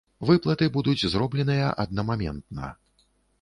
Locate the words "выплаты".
0.27-0.69